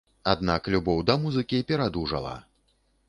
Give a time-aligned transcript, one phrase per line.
[0.31, 2.33] Аднак любоў да музыкі перадужала.